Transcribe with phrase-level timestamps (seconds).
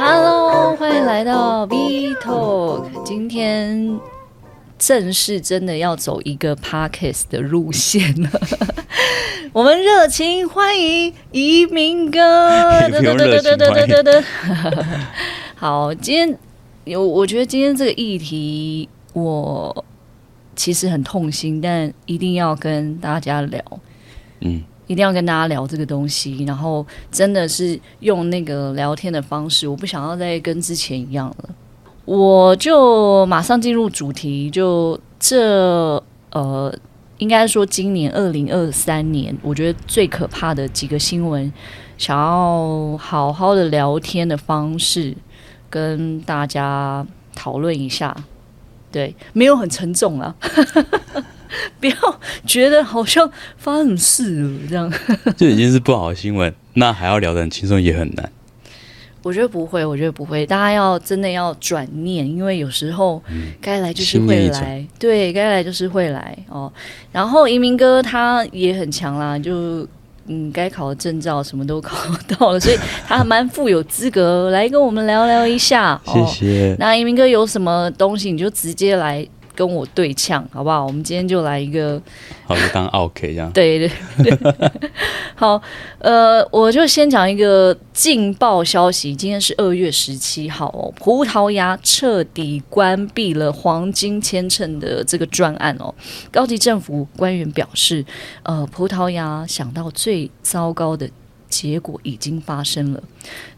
[0.00, 3.04] Hello，欢迎来到 V Talk。
[3.04, 4.00] 今天
[4.76, 8.28] 正式真的要走一个 Podcast 的路线了。
[9.54, 12.80] 我们热情欢迎移民哥。
[15.54, 16.36] 好，今天
[16.84, 19.84] 有，我觉得今天这个议题，我
[20.56, 23.62] 其实很痛心，但一定要跟大家聊。
[24.40, 24.64] 嗯。
[24.88, 31.50] 一定要跟大家聊这个东西，然后真的是用那个聊天的方式，我不想要再跟之前一样了。
[32.04, 36.74] 我就马上进入主题，就这呃，
[37.18, 41.52] 应该说今年二零二三年，我觉得最可怕的几个新闻，
[41.98, 45.14] 想要好好的聊天的方式
[45.68, 48.16] 跟大家讨论一下。
[48.90, 50.34] 对，没有很沉重啊。
[51.80, 54.92] 不要觉得好像发生什么事了这样，
[55.36, 58.30] 就已经是不好的新闻，那还要聊得很轻松也很难。
[59.22, 63.22] 我觉得不会，我觉得不会，大家要真的要转念，因为有时候
[63.60, 66.72] 该来就是会来，嗯、对该来就是会来哦。
[67.10, 69.86] 然后移民哥他也很强啦，就
[70.26, 71.96] 嗯该考的证照什么都考
[72.38, 76.00] 到了， 所以他还蛮富有资格来跟我们聊聊一下。
[76.06, 76.72] 谢谢。
[76.72, 79.26] 哦、那移民哥有什么东西你就直接来。
[79.58, 80.86] 跟我对呛好不好？
[80.86, 82.00] 我们今天就来一个，
[82.46, 83.50] 好，就当 OK 这样。
[83.50, 83.90] 对 对
[84.22, 84.38] 对，
[85.34, 85.60] 好，
[85.98, 89.16] 呃，我就先讲一个劲爆消息。
[89.16, 95.92] 今天是二月十七号哦，葡萄牙彻底关闭了黄金签证的这个专案哦。
[96.30, 98.04] 高级政府官员表示，
[98.44, 101.10] 呃，葡萄牙想到最糟糕的
[101.48, 103.02] 结果已经发生了。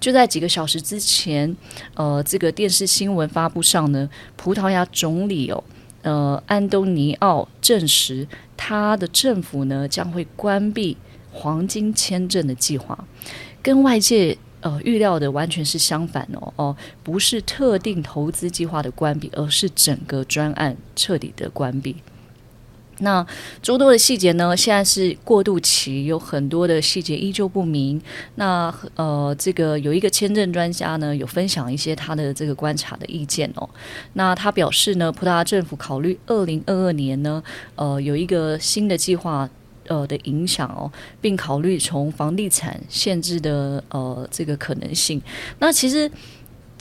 [0.00, 1.54] 就在几个小时之前，
[1.92, 5.62] 呃，这个电视新闻发布上呢，葡萄牙总理哦。
[6.02, 10.96] 呃，安东尼奥证实，他的政府呢将会关闭
[11.30, 13.04] 黄金签证的计划，
[13.62, 21.96] 跟外界呃预料的完全是相反哦哦，不是特定投资计划的关闭，而是整个专案彻底的关闭。
[23.00, 23.26] 那
[23.62, 24.56] 诸多的细节呢？
[24.56, 28.00] 现在是过渡期，有很多的细节依旧不明。
[28.36, 33.69] 那呃，这个有一个签证专家呢，有分享一些他的这个观察的意见哦。
[34.12, 37.42] 那他表示呢，葡萄牙政府考虑二零二二年呢，
[37.75, 39.48] 呃，有一个新的计划
[39.88, 45.20] 呃的影响哦，并考虑从房地产限制的呃这个可能性。
[45.58, 46.10] 那其实。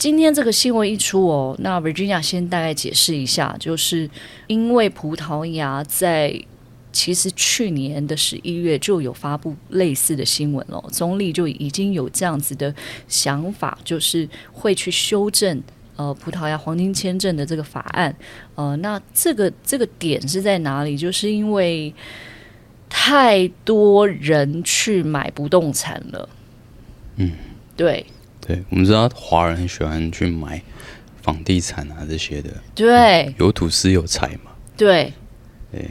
[0.00, 4.08] 今天这个新闻一出哦，那 Virginia 先大概解释一下，就是
[4.46, 6.42] 因为葡萄牙在
[6.90, 12.74] 其实去年的十一月就有发布类似的新闻了，总理就已经有这样子的
[13.08, 15.62] 想法，就是会去修正
[15.96, 18.16] 呃葡萄牙黄金签证的这个法案。
[18.54, 20.96] 呃，那这个这个点是在哪里？
[20.96, 21.94] 就是因为
[22.88, 26.26] 太多人去买不动产了。
[27.16, 27.32] 嗯，
[27.76, 28.06] 对。
[28.54, 30.60] 对，我们知道华人很喜欢去买
[31.22, 35.12] 房地产啊这些的，对，嗯、有土司有财嘛，对，
[35.70, 35.88] 对，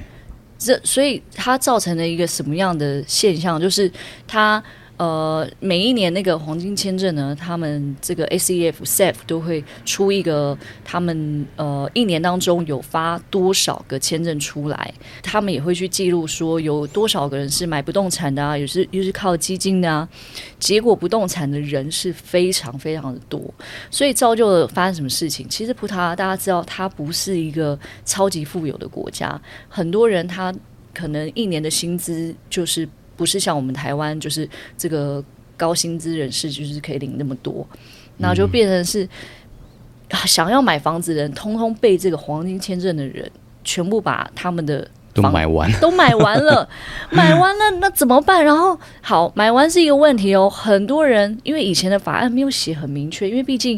[0.57, 3.61] 这所以它造成了一个什么样的现象？
[3.61, 3.91] 就是
[4.27, 4.63] 它。
[4.99, 14.93] 呃，每一年那个黄金签证呢，他们这个 SEF、SEF 都会出一个，他们呃一年当中有发多少个签证出来，
[15.23, 20.05] 他们也会去记录说有多少个人是买不动产的啊，有是又是靠基金的啊，
[20.59, 23.41] 结果不动产的人是非常非常的多，
[23.89, 25.47] 所以造就了发生什么事情？
[25.47, 30.53] 其实葡萄牙大家知道，它不是一个超级富有的国家，很多人他
[30.93, 32.85] 可能一年的薪资就是。
[33.19, 34.47] 不是像我们台湾，就是
[34.77, 35.21] 这个
[35.57, 37.67] 高薪资人士，就是可以领那么多，
[38.15, 39.05] 那就变成是
[40.25, 43.29] 想要买房子的人，通通被这个黄金签证的人
[43.65, 46.69] 全部把他们的都买完， 都买完了，
[47.11, 48.41] 买完了，那怎么办？
[48.45, 50.49] 然后好，买完是一个问题哦。
[50.49, 53.77] 很多人因为以前的法案没有写很明确，因为毕竟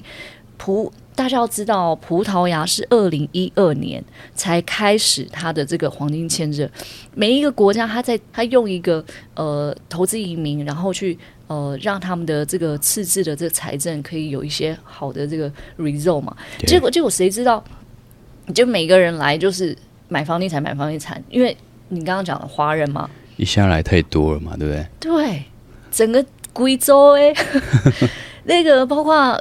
[0.57, 0.93] 葡。
[1.13, 6.67] 大家要知道，葡萄牙是二零一二年才开始它的这个黄金签证。
[7.13, 9.03] 每一个国家，它在它用一个
[9.35, 11.17] 呃投资移民，然后去
[11.47, 16.35] 呃让他们的这个赤字的这个财政可以有一些好的这个 result 嘛。
[16.65, 17.63] 结果结果谁知道？
[18.55, 19.77] 就每个人来就是
[20.07, 21.55] 买房地产，买房地产，因为
[21.89, 24.87] 你刚刚讲的华人嘛，一下来太多了嘛，对不对？
[24.99, 25.43] 对，
[25.91, 27.33] 整个贵州哎，
[28.45, 29.39] 那个包括。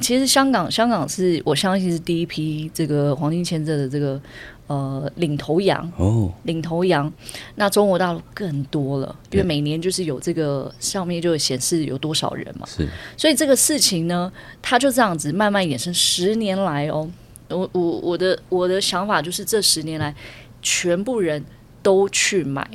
[0.00, 4.20] 其实香港，香港是我相信是第一批这个黄金签证的这个
[4.66, 7.12] 呃领头羊哦，领头羊。
[7.56, 12.88] 那中国大陆更多了，因为每年就是有这个上面就显示有多少人嘛，是。
[13.16, 14.32] 所以这个事情呢，
[14.62, 15.92] 它就这样子慢慢衍生。
[15.94, 17.08] 十年来哦，
[17.48, 20.14] 我我我的我的想法就是这十年来，
[20.62, 21.44] 全部人
[21.82, 22.68] 都去买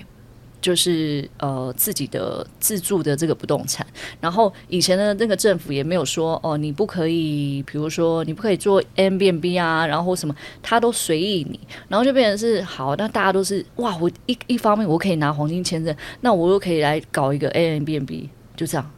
[0.61, 3.85] 就是呃自己的自住的这个不动产，
[4.19, 18.91] 然后以前的那个政府也没有说哦，你不可以，比如说你不可以做 Airbnb 啊，然后什么，他都随意你，然后就变成是好，那大家都是哇，我一一方面我可以拿黄金签证，那我又可以来搞一个 Airbnb，就这样，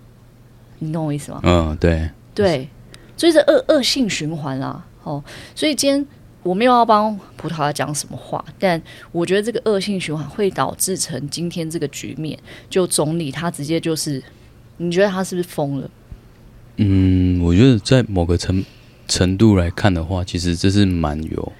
[0.79, 1.41] 你懂我意思吗？
[1.43, 2.69] 嗯，对，对，
[3.15, 5.23] 所以这恶恶性循环啦，哦，
[5.55, 6.07] 所以今天。
[6.43, 12.37] 我没有要帮葡萄牙讲什么话，但我觉得这个恶性循环会导致成今天这个局面。
[12.67, 14.21] 就总理他直接就是，
[14.77, 15.89] 你觉得他是不是疯了？
[16.77, 18.65] 嗯，我觉得在某个程
[19.07, 21.51] 程度来看的话，其实这是蛮有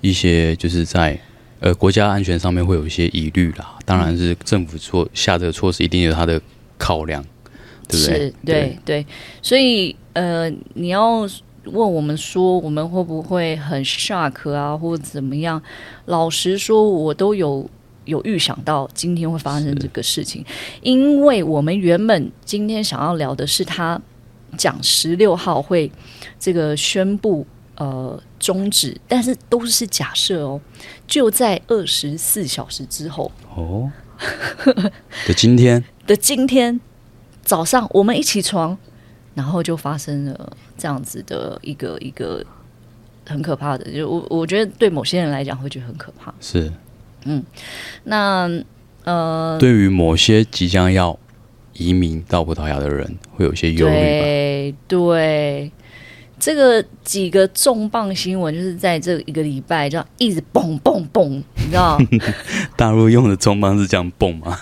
[0.00, 1.16] 一些就是在
[1.60, 3.78] 呃国家安全上面会有一些疑虑啦。
[3.84, 6.40] 当然是政府措下这个措施一定有他的
[6.76, 7.24] 考量，
[7.86, 8.16] 对不对？
[8.16, 9.06] 是，对对，对。
[9.40, 11.28] 所以呃，你要。
[11.66, 15.60] 问我们说，我们会不会很 shock 啊，或者怎么样？
[16.06, 17.68] 老实说，我都有
[18.04, 20.44] 有预想到今天会发生这个事情，
[20.82, 24.00] 因为我们原本今天想要聊的是他
[24.56, 25.90] 讲十六号会
[26.38, 27.46] 这个宣布
[27.76, 30.60] 呃终止，但是都是假设哦，
[31.06, 33.90] 就在二十四小时之后哦
[35.26, 36.78] 的今天的今天
[37.42, 38.76] 早上，我们一起床。
[39.34, 42.44] 然后就发生了这样子的一个一个
[43.26, 46.32] 很可怕的，就我我觉得对某些人来讲会觉得很可怕。
[46.40, 46.72] 是，
[47.24, 47.42] 嗯，
[48.04, 48.48] 那
[49.04, 51.18] 呃，对于某些即将要
[51.72, 53.98] 移民到葡萄牙的人，会有一些忧虑吧？
[53.98, 55.72] 对，对，
[56.38, 61.98] 这个几个重磅新闻就是在这一个礼拜，这样一直蹦蹦蹦，你知道？
[62.76, 64.56] 大陆用的重磅是这样蹦吗？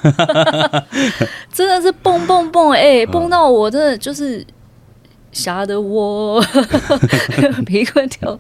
[1.52, 4.46] 真的是蹦蹦蹦，哎，蹦到我真的就是。
[5.32, 6.40] 吓得我
[7.66, 8.38] 皮快掉，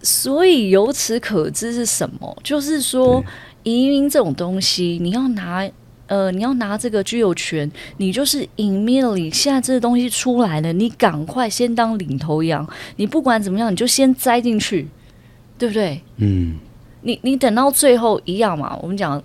[0.00, 2.36] 所以由此可知是什么？
[2.42, 3.22] 就是说，
[3.64, 5.68] 移民这种东西，你要拿
[6.06, 14.86] 呃，你要拿这个居有权，你就是 immediately 现在这个东西出来了，你赶快先当领头羊，你不管怎么样，你就先栽进去，
[15.58, 16.00] 对不对？
[16.18, 16.58] 嗯，
[17.00, 18.78] 你你等到最后一样嘛？
[18.82, 19.22] 我们讲，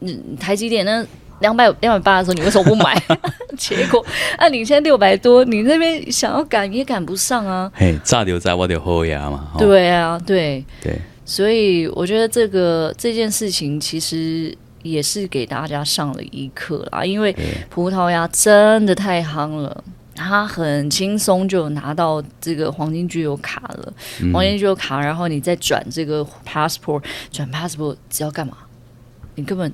[0.00, 1.06] 嗯，台积电呢？
[1.40, 3.00] 两百两百八的时候，你为什么不买？
[3.56, 4.04] 结果
[4.36, 7.70] 按领先六百多，你那边想要赶也赶不上啊！
[7.74, 9.50] 嘿，炸掉在我的后牙嘛。
[9.58, 17.34] 对啊，对对，所以我觉得这个这件事情其实也是给大家上了一课啦，因为
[17.68, 23.92] 葡萄牙真的太夯了，他很轻松就拿到这个黄金居留卡了，
[24.22, 27.02] 嗯、黄金居留卡，然后你再转这个 passport，
[27.32, 28.56] 转 passport 只要干嘛？
[29.34, 29.72] 你根本。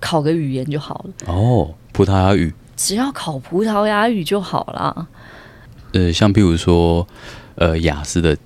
[0.00, 5.08] 考个语言就好了哦，葡萄牙语，只要考葡萄牙语就好了。
[5.92, 7.06] 呃，像比如说，
[7.56, 8.36] 呃，雅思的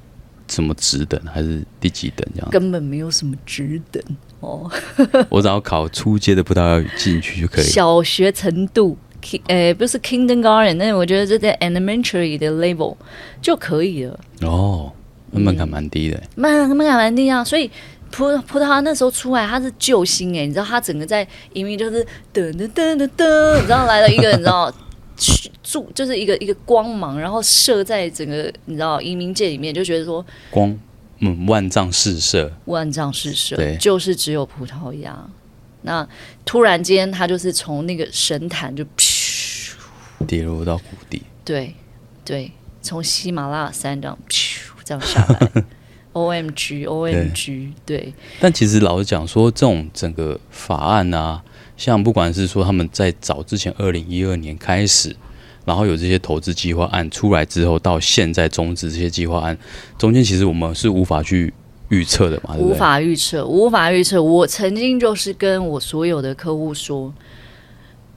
[0.48, 2.48] 什么职等还是第几等这样？
[2.50, 4.02] 根本没有什么职等
[4.40, 4.70] 哦。
[5.28, 7.64] 我只要考初阶的葡萄牙语进去就可以。
[7.64, 8.96] 小学程度，
[9.48, 12.96] 呃，不是 Kindergarten，那我觉得这在 Elementary 的 level
[13.40, 14.18] 就可以了。
[14.42, 14.92] 哦，
[15.30, 17.70] 那门槛蛮低的，门门槛蛮低啊，所以。
[18.12, 24.72] 葡葡萄牙那时候出来，他是救星哎、欸，你知道他整个在移民就是噔噔噔噔噔，你知道来了一个你知道
[25.16, 30.78] 去住就是一个一个光芒，然后射在整个你知道移民界里面，就觉得说光
[31.20, 35.18] 嗯万丈四射，万丈四射，对，就是只有葡萄牙。
[35.82, 36.06] 那
[36.44, 39.74] 突然间他就是从那个神坛就噗
[40.26, 41.74] 跌落到谷底，对
[42.24, 45.64] 对，从喜马拉雅山这样噗这样下来。
[46.12, 48.12] O M G，O M G，对。
[48.40, 51.42] 但其实老实讲，说这种整个法案啊，
[51.76, 55.14] 像不管是说他们在早之前二零一二年开始，
[55.64, 59.56] 然后有这些投资计划案出来之后，到现在终止这些计划案，
[59.96, 61.52] 中间其实我们是无法去
[61.88, 64.22] 预测的嘛，无法预测，无法预测。
[64.22, 67.12] 我曾经就是跟我所有的客户说，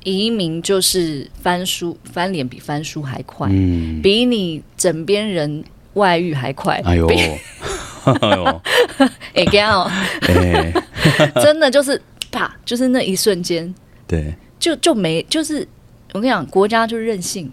[0.03, 5.63] 移民就是翻书翻脸比翻书还快，嗯，比你枕边人
[5.95, 6.81] 外遇还快。
[6.85, 7.07] 哎呦。
[8.05, 8.61] 哎呦，
[10.27, 10.71] 哎，
[11.41, 11.99] 真的就是
[12.31, 13.73] 啪，就是那一瞬间，
[14.05, 15.67] 对，就就没，就是
[16.13, 17.51] 我跟你讲，国家就任性，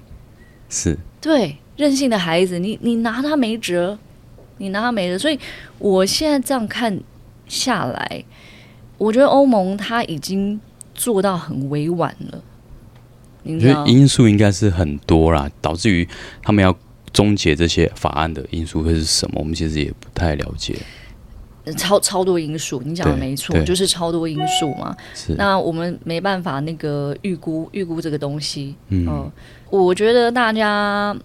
[0.68, 3.96] 是，对，任性的孩子，你你拿他没辙，
[4.58, 5.40] 你拿他没辙，所以
[5.78, 7.00] 我现在这样看
[7.48, 8.22] 下来，
[8.98, 10.60] 我觉得欧盟他已经
[10.94, 12.42] 做到很委婉了，
[13.44, 16.06] 我觉得因素应该是很多啦，导致于
[16.42, 16.76] 他们要。
[17.12, 19.40] 终结这些法案的因素会是什么？
[19.40, 20.76] 我们其实也不太了解。
[21.76, 24.96] 超超多因素，你讲的没错，就是超多因素嘛。
[25.14, 25.34] 是。
[25.34, 28.74] 那我们没办法那个预估预估这个东西。
[28.88, 29.32] 嗯、呃，
[29.70, 31.16] 我觉得大家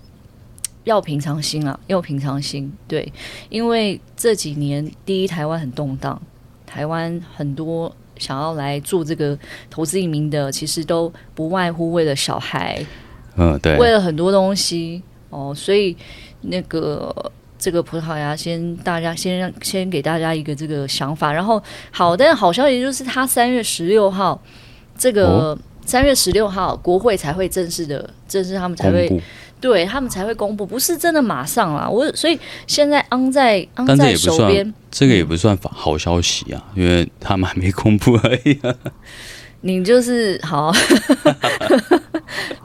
[0.83, 2.71] 要平常心啊，要平常心。
[2.87, 3.11] 对，
[3.49, 6.21] 因为这几年第一台湾很动荡，
[6.67, 9.35] 台湾很多想要来做这个
[9.71, 12.85] 投资移民的，其实都不外乎为了小孩，
[13.37, 15.95] 嗯，对，为了很多东西哦，所以
[16.41, 24.41] 那个这个葡萄牙先大家先让先给大家一个这个想法，然后好，但是好消息就是他三月十六号
[24.97, 29.21] 这个三月十六号国会才会正式的正式他们才会。
[29.59, 31.89] 对他们才会公布，不是真的马上啦。
[31.89, 38.71] 我所以现在昂在昂在手边，这个也不算好消息啊，因为他们还没公布而已啊。
[39.61, 40.71] 你就是好，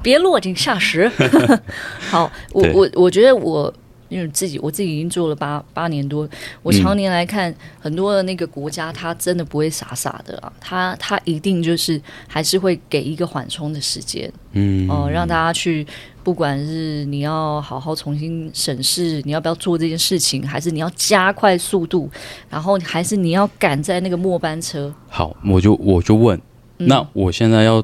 [0.03, 1.11] 别落井下石。
[2.11, 3.73] 好，我我我觉得我。
[4.09, 6.29] 因为自己我自己已经做了八八年多，
[6.63, 15.87] 我常年来看、嗯、很多的那个国家，他真的不会傻傻的啊，他他一定就是还是会给一个缓冲的时间，嗯哦、呃，让大家去，
[16.23, 22.11] 不管是你要好好重新审视你要不要做这件事情，还是你要加快速度，
[22.51, 24.95] 然后还是你要赶在那个末班车。
[25.09, 26.39] 好，我就我就问，
[26.77, 27.83] 嗯、那我现在要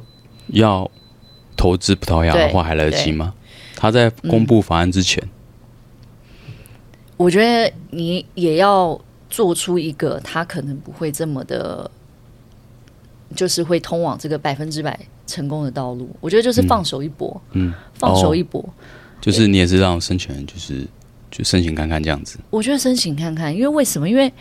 [0.49, 0.91] 要
[1.59, 3.35] 投资葡萄牙的话，还来得及吗？
[3.77, 5.23] 他在公布法案之前。
[5.23, 5.31] 嗯
[7.19, 8.97] 我觉得你也要
[9.29, 11.91] 做出一个，他可能不会这么的，
[13.35, 14.97] 就是会通往这个百分之百
[15.27, 16.09] 成功的道路。
[16.21, 18.65] 我觉得就是放手一搏，嗯，放手一搏，
[19.21, 20.87] 就是你也是让申请人，就是
[21.29, 22.38] 就申请看看这样子。
[22.50, 24.09] 我觉得申请看看，因为为什么？
[24.09, 24.33] 因为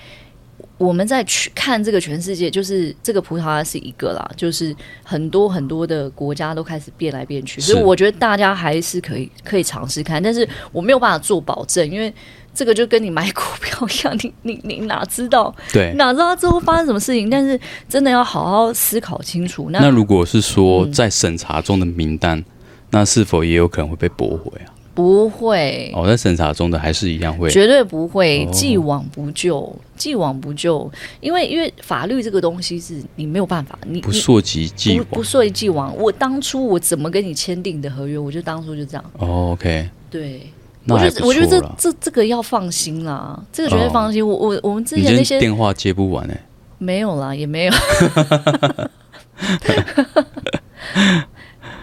[0.77, 12.13] 我们在去看这个全世界，就是这个葡萄牙是一个啦，就是很多很多的国家都开始变来变去，所以我觉得大家还是可以可以尝试看，但是我没有办法做保证，因为。
[12.53, 15.53] 这个就跟你买股票一样，你 你你哪知道？
[15.71, 17.29] 对，哪知道之后发生什么事情？
[17.29, 19.69] 但是真的要好好思考清楚。
[19.69, 22.45] 那那如果是说在审查中的名单，嗯、
[22.89, 24.73] 那是否也有可能会被驳回啊？
[24.97, 30.91] 不会哦，在审查中的还是一样会，绝对不会，既往不咎，既往不咎。
[31.21, 35.95] 因为因为法律这个东西是你没有办法，你不溯及既往，不溯及既往。
[35.95, 39.05] 我当初我怎么跟你签订的合约，我就当初就这样。
[39.19, 40.41] 哦、OK，对。
[40.87, 44.23] 我觉得，我觉得这这这个要放心啦，这个绝对放心。
[44.23, 46.41] 哦、我我我们之前那些电话接不完哎、欸，
[46.79, 47.73] 没有啦，也没有。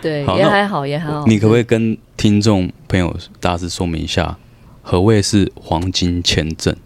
[0.04, 1.24] 对，也还好，也还好。
[1.26, 4.36] 你可不可以跟听众朋友大致说明一下，
[4.82, 6.76] 何谓是黄金签证？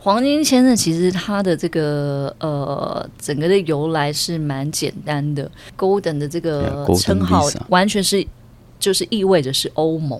[0.00, 5.48] 黄金签证其实它的这个呃，整个的由来是蛮简单的
[5.78, 8.26] ，Golden 的这个称号完全是
[8.80, 10.18] 就是意味着是欧盟。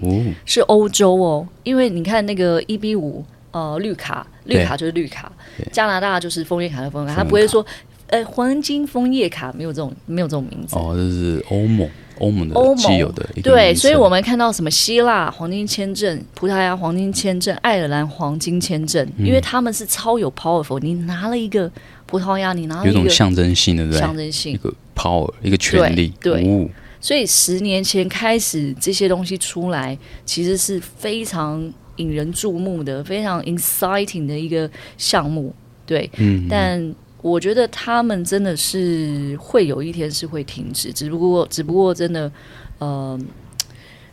[0.00, 0.08] 哦
[0.44, 5.30] 是欧洲哦，因为你看那个一比五呃绿卡，绿卡就是绿卡，
[5.70, 7.64] 加拿大就是枫叶卡的枫叶卡，它不会说
[8.12, 10.76] 呃黄金枫叶卡，没有这种没有这种名字。
[10.76, 11.88] 哦，这是欧盟
[12.18, 21.68] 欧盟的欧盟有的对，所以我们看到什么希腊黄金签证、葡萄牙黄金签证、爱尔兰黄金签证，嗯、因为他们是超有 powerful，你拿了一个
[22.04, 23.98] 葡萄牙，你拿了一个有种象征性的对。
[23.98, 24.52] 象征性。
[24.52, 26.12] 一个 power 一个权力。
[26.20, 26.70] 对。
[27.00, 35.52] 所以十年前开始这些东西出来，其实是非常引人注目的、非常 exciting 的一个项目，
[35.84, 36.08] 对。
[36.18, 36.46] 嗯。
[36.48, 42.30] 但我觉得他们真的是会有一天是会停止，只不过，只不过真的，
[42.78, 43.18] 呃，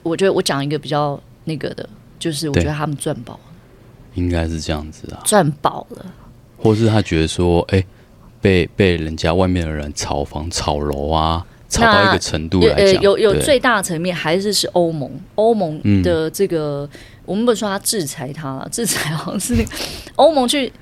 [0.01, 3.39] 我觉得我讲一个比较那个的，就是我觉得他们赚饱了，
[4.13, 6.06] 应该是这样子啊，赚饱了，
[6.58, 7.84] 或是他觉得说，哎，
[8.39, 11.46] 被被人家外面的人炒房、炒楼啊。
[11.72, 19.70] 炒到一个程度来讲，有有，有最大层面还是是欧盟，欧盟的这个，嗯、我们不说他制裁他了，制裁好像是那个
[20.16, 20.74] 欧盟去。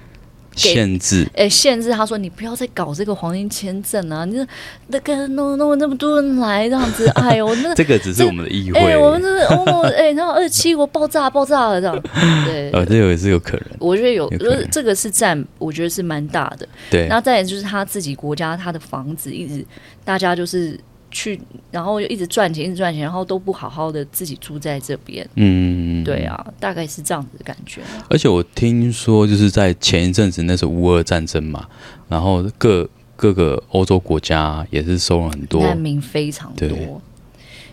[0.57, 4.25] 限制，哎、欸，限制他说你不要再搞这个黄金签证啊！
[4.25, 4.45] 你说
[4.87, 12.01] 那个弄弄那么多人来这样子， 哎呦，那这个只是我们的议会，哎，我们这是欧盟，哎，然后二七国爆炸爆炸了这样，
[12.45, 19.65] 对，呃， 这个也是有可能，我觉得有，就是这个是占，我觉得是蛮大的，对，然后再来就是他自己国家他的房子一直
[20.03, 20.79] 大家就是。
[21.09, 21.39] 去，
[21.71, 25.27] 然后又一直赚钱，一直赚钱，然后都不好好的自己住在这边。
[25.35, 27.81] 嗯，对啊，大概是这样子的感觉。
[28.09, 31.67] 而且我听说，就是在前一阵子，那时候乌俄战争嘛，
[32.07, 37.01] 然后各各个欧洲国家也是收了很多难民，非常多。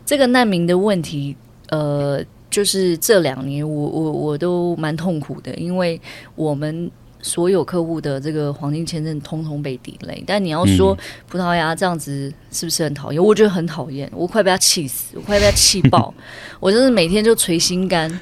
[0.07, 1.37] 这个难民的问题，
[1.69, 6.01] 呃，就是这两年我我我都蛮痛苦的，因为
[6.35, 6.91] 我们。
[7.25, 10.95] 所有客户的这个黄金签证通通被 delay，但你要说
[11.27, 13.25] 葡萄牙这样子是不是很讨厌？
[13.25, 16.13] 我觉得很讨厌，我快被他气死，我快被他气爆，
[16.61, 18.21] 我就是每天就捶心肝，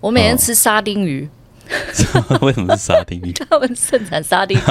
[0.00, 1.28] 我每天吃沙丁鱼。
[2.14, 3.30] 哦、 为什么是沙丁鱼？
[3.50, 4.62] 他们盛产沙丁鱼，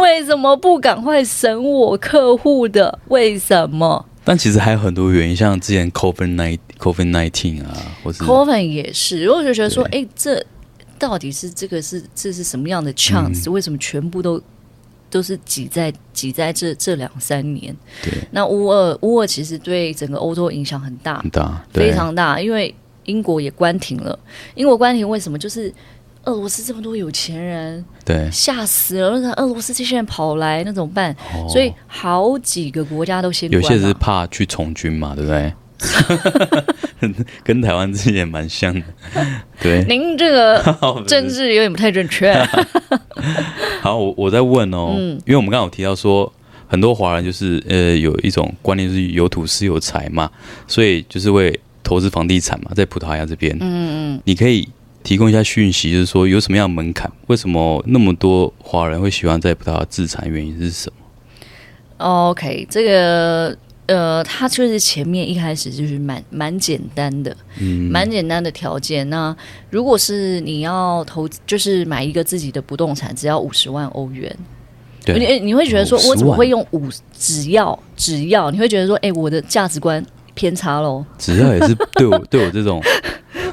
[0.00, 2.98] 为什么不赶快审我客户的？
[3.06, 4.04] 为什么？
[4.24, 7.70] 但其实还有很多原因，像之前 COVID nineteen COVID nineteen 啊，
[8.02, 10.44] 或者 COVID 也是，我就觉得说，哎，这。
[11.00, 14.40] 到底是这个是这是什么样的 chance？、嗯、为什么全部都
[15.08, 17.74] 都是挤在挤在这这两三年。
[18.02, 22.72] 对，那乌尔乌尔其实对整个欧洲影响很大，很大，非常大，因为
[23.06, 24.16] 英国也关停了。
[24.54, 25.38] 英国关停为什么？
[25.38, 25.72] 就是
[26.24, 29.18] 俄罗斯这么多有钱人，对，吓死了。
[29.18, 31.16] 那个俄罗斯这些人跑来，那怎么办？
[31.34, 33.62] 哦、所以好几个国家都先关。
[33.62, 35.50] 有些是怕去从军嘛，对不对？
[37.42, 38.82] 跟台湾之前蛮像的，
[39.60, 39.84] 对。
[39.84, 40.62] 您这个
[41.06, 42.32] 政治有点不太正确。
[43.80, 46.30] 好，我我在问哦，嗯、因为我们刚刚有提到说，
[46.68, 50.30] 很多华人就是呃有一种观念是有土是有财嘛，
[50.68, 54.68] 所以就是为投资房地产嘛，在葡萄牙这边，嗯嗯，你可以
[55.02, 57.10] 提供一下讯息，就是说有什么样的门槛？
[57.28, 60.28] 为什么那么多华人会喜欢在葡萄牙自产？
[60.30, 60.96] 原因是什么
[62.30, 63.56] ？OK，这个。
[63.90, 69.08] 呃，他就是前面一开始就是蛮蛮简单的，嗯，蛮简单的条件。
[69.10, 69.36] 那
[69.68, 74.34] 如果是你要投，就是买一个自己的不动产，只要五十万欧元。
[75.04, 76.88] 对，你你会觉得说，我怎么会用五？
[77.18, 80.04] 只要只要，你会觉得说，哎，我的价值观
[80.34, 81.04] 偏差喽？
[81.18, 82.80] 只要也是 对我对我这种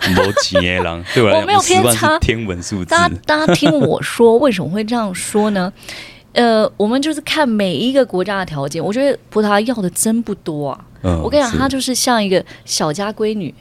[0.01, 2.91] 逻辑耶郎， 对我来讲，我没有偏差，天文数字。
[2.91, 5.73] 大家大家听我说，为什么会这样说呢？
[6.37, 8.83] 呃，我们就是看每一个国家的条件。
[8.83, 10.85] 我觉得葡萄牙要的真不多啊。
[11.01, 13.53] 嗯、我跟你讲，他就是像一个小家闺女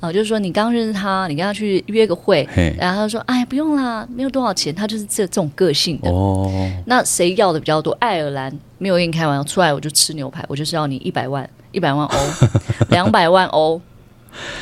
[0.00, 6.10] 啊、呃，就是说你刚认识他，你跟他去约个会，然后他说：“哎，不用啦，没有多少钱。”他就是这这种个性的。
[6.10, 6.50] 哦。
[6.86, 7.92] 那谁要的比较多？
[8.00, 12.18] 爱尔兰没有跟你开玩笑，出来我就吃牛排，我就是要你一百万，一百万欧，
[12.90, 13.80] 两百万欧。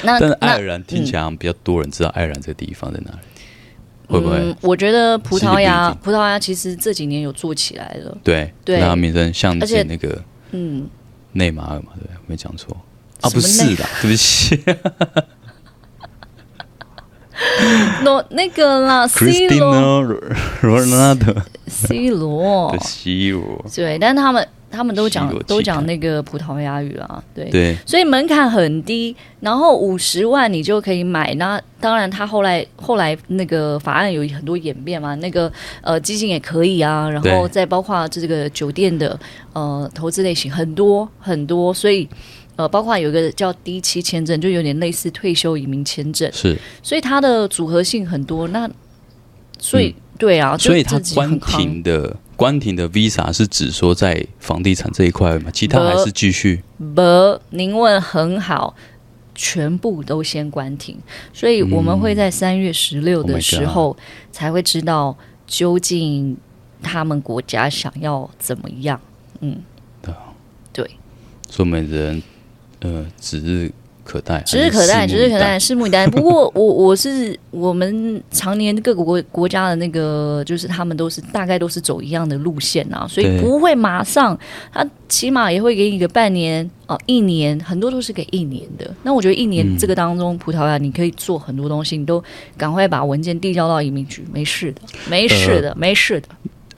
[0.03, 3.19] 那但是爱尔兰听起来比较多人知道爱尔兰这个地方在哪里。
[4.13, 4.37] 会不会？
[4.37, 8.17] 嗯，我觉得葡萄牙，葡萄牙其实这几年有做起来了。
[8.23, 10.87] 对，对，那名声像是那个，嗯，
[11.33, 12.77] 内马尔嘛，对，没讲错。
[13.23, 14.61] 啊，不是的，对不起。
[18.05, 20.03] 那那个啦，C 罗，
[20.63, 21.35] 罗纳德
[21.67, 24.47] ，C 罗，C 罗，对，但他们。
[24.73, 31.35] 他们都讲都讲那个葡萄牙语啊，对，对，所以门槛很低，然后五十万你就可以买。
[31.35, 39.19] 那当然，他后来后来那个法案有很多演变嘛，那个呃基金也可以啊，然后再包括这个酒店的
[39.53, 42.09] 呃投资类型很多很多，所以
[42.57, 48.49] 呃包括有一个叫 D 七签证，就有点类似退休移民签证，是，所以它的组合性很多。
[48.49, 48.69] 那
[49.59, 52.17] 所以、嗯、对啊，所以它关停的。
[52.43, 55.49] 关停的 Visa 是指说在房地产这一块吗？
[55.53, 56.61] 其他还是继续？
[56.93, 58.75] 不，您问很好，
[59.33, 60.99] 全部都先关停，
[61.33, 63.97] 所以我们会在三月十六的时候
[64.33, 66.37] 才会知道究竟
[66.83, 69.01] 他们国家想要怎么样。
[69.39, 69.63] 嗯，
[70.03, 70.13] 对，
[70.73, 70.91] 对，
[71.49, 72.21] 所以每人
[72.81, 73.73] 呃指日。
[74.13, 76.07] 可待，指日可待，指日可待，拭目以待。
[76.07, 84.39] 不过我我是我们常年各个国国家的那个，就是他们都是大概都是走一样的路线啊，所以不会马上，
[84.71, 88.95] 他起码也会给你个半年哦，一年，很多都是给一年的。
[89.03, 92.23] 那我觉得一年这个当中，葡萄牙你可以做很多东西，你都
[92.59, 96.29] 赶快把文件递交到移民局，没事的，没事的，没事的。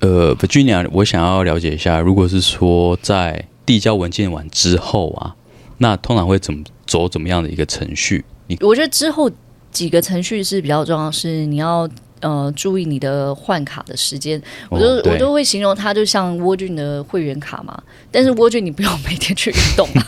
[0.01, 5.35] 呃，Virginia，我想要了解一下，如果是说在递交文件完之后啊，
[5.79, 6.63] 那通常会怎么？
[6.87, 8.23] 走怎么样的一个程序？
[8.47, 9.31] 你我觉得之后
[9.73, 11.89] 几个程序是比较重要，是你要
[12.21, 14.39] 呃注意你的换卡的时间。
[14.69, 17.83] 我就、哦、我就会形容它就像沃郡的会员卡嘛，
[18.13, 20.07] 但是沃郡你不用每天去运动啊。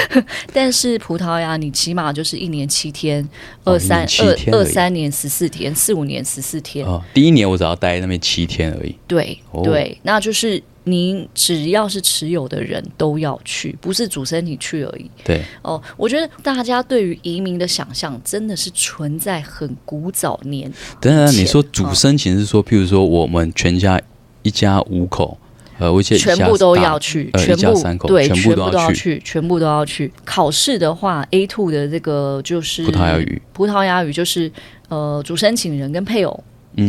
[0.52, 3.26] 但是葡萄牙你起码就是一年七天，
[3.64, 6.86] 二三二二三年十四天，四五年十四天。
[6.86, 8.94] 哦，第一年我只要待那边七天而已。
[9.06, 10.62] 对、哦、对，那就是。
[10.90, 15.10] 您只要是持有的人都要去，不是主申请去而已。
[15.24, 20.72] 对哦，我觉得大家对于移民的想象真的是存在很古早年。
[21.00, 24.00] 当然，你说主申请是说，譬如说我们全家
[24.42, 25.36] 一家五口，
[25.78, 30.12] 呃，我全部都要去，呃、全部三口对，全部都要去，全部都要去。
[30.24, 34.50] 考试的话，A two 的这个就是葡萄牙语，葡萄牙语就是
[34.88, 36.42] 呃，主申请人跟配偶。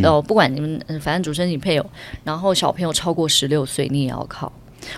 [0.04, 1.90] 哦，不管你们，反正主持人你配偶，
[2.24, 4.52] 然后小朋友超过十六岁，你也要考。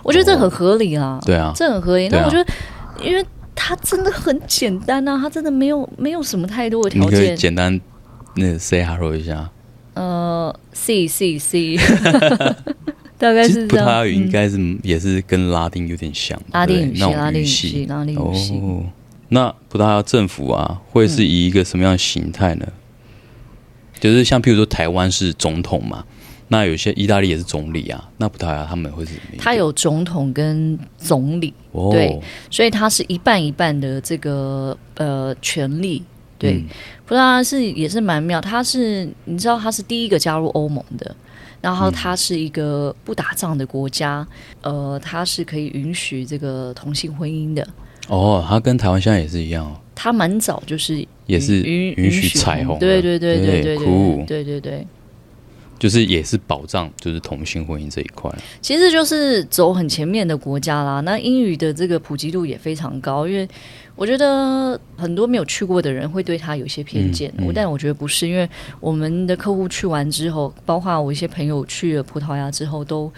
[0.03, 1.19] 我觉得这很合理啊。
[1.25, 2.07] 对啊，这很合理。
[2.09, 2.53] 那我觉得，
[3.03, 3.25] 因为
[3.55, 7.35] 它真的很简单啊，它真的没有没有什么太多的条件。
[7.35, 7.79] 简单，
[8.35, 9.49] 那 say hello 一下。
[9.93, 11.77] 呃，C C C，
[13.17, 13.85] 大概是这样。
[13.85, 18.57] 葡萄牙语应该是也是跟拉丁有点像，拉丁语系，拉丁语系，拉丁语系。
[18.59, 18.83] 哦，
[19.29, 22.65] 那葡萄牙政府啊，会是以一个什么样的形态呢？
[24.01, 26.03] 就是像譬如说台湾是总统嘛，
[26.49, 29.37] 那有些意大利也是总理啊，那葡萄牙他们会是什么？
[29.37, 36.03] 他有总统跟总理，哦、对，所以他是一半一半的这个呃权力，
[36.37, 36.65] 对，嗯、
[37.05, 41.15] 葡萄牙是也是蛮妙，它是你知道它是第一个加入欧盟的，
[41.61, 44.27] 然后它是一个不打仗的国家，
[44.61, 47.65] 嗯、呃，它是可以允许这个同性婚姻的。
[48.07, 49.77] 哦，它跟台湾现在也是一样哦。
[49.93, 54.85] 它蛮早就是也是允允许彩虹，对对对对对对酷对对对，
[55.79, 58.29] 就是也是保障就是同性婚姻这一块。
[58.61, 60.99] 其实就是走很前面的国家啦。
[61.01, 63.47] 那英语的这个普及度也非常高，因为
[63.95, 68.49] 我觉得很多没有去过的人会对他有些偏见，嗯嗯、但我觉得不是，因为
[68.81, 73.09] 我们的客户去完之后，包括我一些朋友去了葡萄牙之后，都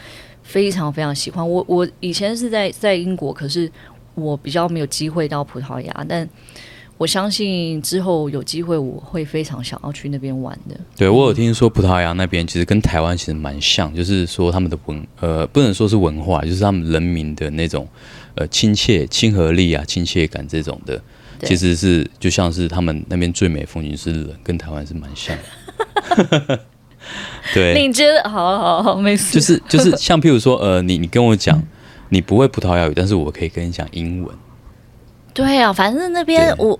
[0.43, 1.49] 非常非常喜欢。
[1.49, 3.67] 我我以前是在在英国，可是
[4.13, 6.29] 我比较没有机会到葡萄牙，但。
[7.03, 10.79] 我相信之后有机会，我会非常想要去那边玩的。
[10.95, 17.85] 对，我有听说葡萄牙那边其实跟台湾其实蛮像，就是说他们的文呃不能说是文化，就是他们人民的那种
[18.35, 21.03] 呃亲切、亲和力啊、亲切感这种的，
[21.41, 26.59] 其实是就像是他们那边最美风景是人，跟台湾是蛮像的。
[27.53, 29.33] 对，你觉得好好好，没事。
[29.33, 31.61] 就是就是 像譬如说呃，你你跟我讲
[32.07, 34.33] 你不会葡萄牙语，但是我可以跟你讲英文。
[35.33, 36.79] 对啊，反正那边我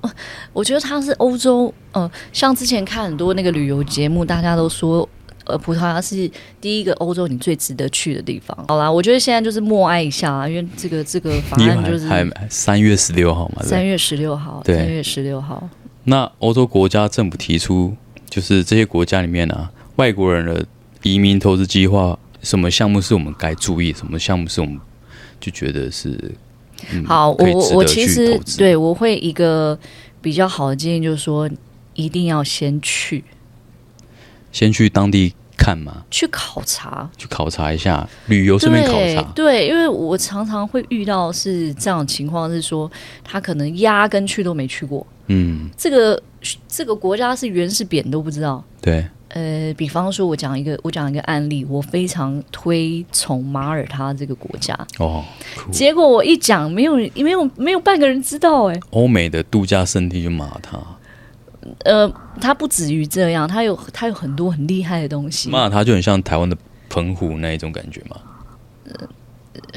[0.54, 5.08] 我觉得它是欧洲，呃，像之前看很多那个旅游节目，大家都说，
[5.46, 6.30] 呃，葡萄牙是
[6.62, 8.56] 第一个欧洲你最值得去的地方。
[8.68, 12.08] 好啦，我觉得现在就是默哀一下啊，因为这个这个法案就是
[12.48, 15.68] 三月十六号嘛，三月十六号，三月十六号。
[16.04, 17.96] 那欧洲国家政府提出，
[18.30, 20.64] 就是这些国家里面啊，外国人的
[21.02, 24.80] 移民投资计划，什么项目是我们该注意，什么项目是我们
[25.40, 26.36] 就觉得是。
[26.92, 29.78] 嗯、好，我我其实对我会一个
[30.22, 31.50] 比较好的建议，就是说
[31.94, 33.24] 一定要先去，
[34.52, 39.32] 先去当地看嘛，去考察，去考察一下，旅游顺便考察。
[39.34, 42.92] 对，因为我常常会遇到是这样的情况，是说
[43.24, 46.22] 他可能压根去都没去过，嗯，这个
[46.68, 49.06] 这个国家是圆是扁都不知道，对。
[49.34, 55.24] 呃，比方说，我讲一个，我讲一个案例，我非常推崇马耳他这个国家哦。
[55.72, 58.80] 结果我一讲，没有人，没有，没有半个人知道哎。
[58.92, 60.78] 欧美的度假胜地就马耳他。
[61.86, 65.50] 呃，它不止于这样，它有它有很多很厉害的东西。
[65.50, 66.56] 马耳他就很像台湾的
[66.88, 68.18] 澎湖那一种感觉嘛。
[68.86, 69.08] 呃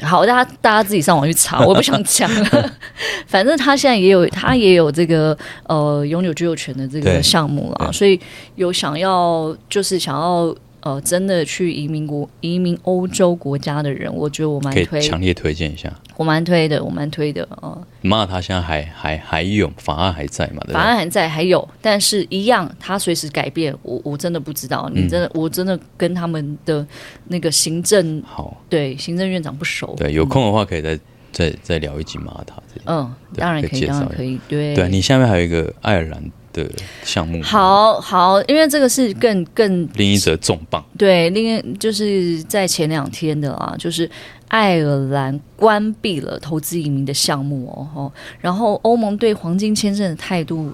[0.01, 2.71] 好，大家大家自己上网去查， 我不想讲了。
[3.27, 5.37] 反正他现在也有，他也有这个
[5.67, 8.19] 呃永久居留权的这个项目了，所以
[8.55, 10.55] 有想要就是想要。
[10.87, 15.93] 呃，真的去移民国、移民欧洲国家的人，我觉得我蛮推，强烈推荐一下。
[16.15, 17.77] 我蛮推的，我蛮推的啊。
[18.01, 20.61] 马耳他现在还还还有法案还在嘛？
[20.71, 23.75] 法案还在，还有，但是一样，他随时改变。
[23.83, 26.85] 我我真的不知道，你真的，嗯、我真的跟他们的
[27.27, 29.93] 那个行政好，对行政院长不熟。
[29.97, 30.97] 对，有空的话可以再
[31.33, 32.55] 再再聊一集马耳他。
[32.85, 34.39] 嗯，当然可以，当然可以。
[34.47, 36.31] 对，对你下面还有一个爱尔兰。
[36.63, 36.69] 的
[37.03, 40.83] 项目好好，因为这个是更更另一则重磅。
[40.97, 44.09] 对，另一就是在前两天的啊，就是
[44.47, 50.71] 爱尔兰关闭了投资移民的项目哦，然后欧盟对黄金签证的态度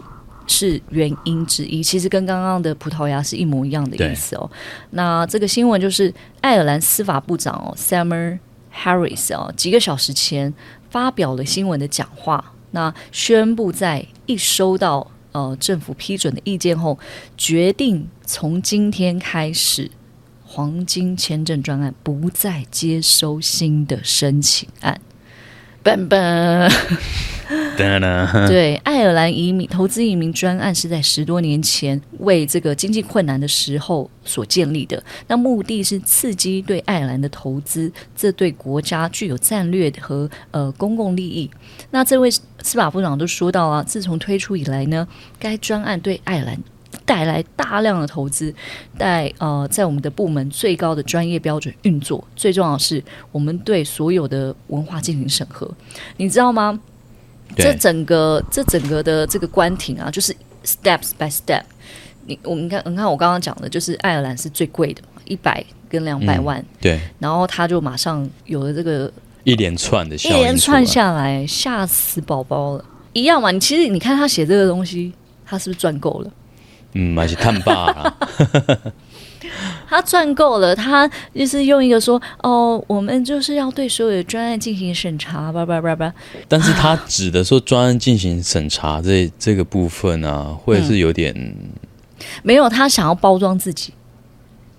[0.48, 4.50] 是原因之一，其实跟刚刚的葡萄牙是一模一样的意思哦。
[4.92, 8.40] 那这个新闻就是爱尔兰司法部长哦，Summer
[8.74, 10.54] Harris 哦，几个小时前
[10.90, 15.12] 发表了新闻的讲话，那宣布在一收到。
[15.34, 16.98] 呃，政府批准的意见后，
[17.36, 19.92] 决定从今天开始，
[20.46, 25.02] 黄金签证专案不再接收新的申请案。
[25.84, 26.72] 笨笨。
[28.48, 35.02] 对，爱尔兰移民投资移民专案是在十多年前为这个经济困难的时候所建立的。
[35.28, 41.50] 那目的是刺激对爱尔兰的投资，这对国家具有战略和呃公共利益。
[41.92, 45.08] 那这位司法部长都说到啊，自从推出以来呢，
[45.40, 46.58] 该专案对爱尔兰
[47.06, 48.54] 带来大量的投资，
[48.98, 52.26] 带呃在我们的部门最高的专业标准运作。
[52.36, 55.70] 最重要的是，我们对所有的文化进行审核，
[56.18, 56.80] 你知道吗？
[57.56, 60.36] 对这整个这整个的这个关停啊，就是
[60.66, 61.64] steps by step
[62.26, 62.34] 你。
[62.34, 66.60] 你我们看，你看我刚刚讲的，就是爱尔兰是最贵的嘛，一百跟两百万。
[66.60, 67.00] 嗯、对。
[67.20, 69.12] 然后他就马上有了这个
[69.44, 72.86] 一连串的，一连串下来，吓死宝宝了。
[73.14, 75.14] 一样嘛，你其实你看他写这个东西，
[75.46, 76.32] 他是不是赚够了？
[76.94, 78.18] 嗯，而且探爸了。
[79.88, 86.14] 他赚够了，他就是用一个说哦，我们就是要对所有的专案进行审查，叭叭叭叭。
[86.48, 91.56] 但是他指的说专案进行审查这这个部分啊，会是有点、嗯、
[92.42, 93.94] 没有，他想要包装自己。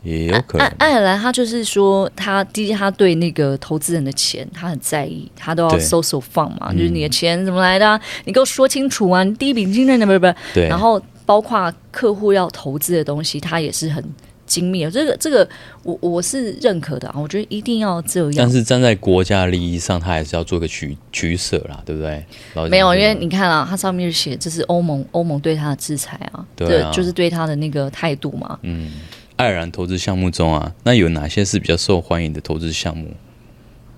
[0.03, 0.67] 也有可能。
[0.67, 9.25] 爱爱尔兰他就是说，他第一他对那个投资人的钱他很在意，他都要搜索放嘛，就是你的钱怎么来的、啊，你给我说清楚啊！
[9.25, 10.27] 你第一笔金额的不是不。
[10.61, 14.05] 然后包括客户要投资的东西，他也是很。
[14.47, 15.49] 精密，这个这个
[15.83, 18.33] 我我是认可的啊，我觉得一定要这样。
[18.37, 22.25] 但是站在国家利益上，他还是要做个取取舍啦，对不对？
[22.69, 28.59] 没有，因为你看啊，它上面写这是欧盟欧盟对他的制裁啊，对啊，就是对他的那个态度嘛。
[28.63, 28.91] 嗯，
[29.37, 33.09] 爱尔兰投资项目中啊，那有哪些是比较受欢迎的投资项目？